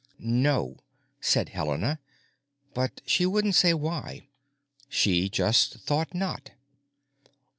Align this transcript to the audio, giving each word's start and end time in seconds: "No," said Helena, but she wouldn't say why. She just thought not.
"No," 0.17 0.79
said 1.19 1.49
Helena, 1.49 1.99
but 2.73 3.01
she 3.05 3.27
wouldn't 3.27 3.53
say 3.53 3.71
why. 3.75 4.29
She 4.89 5.29
just 5.29 5.77
thought 5.81 6.15
not. 6.15 6.49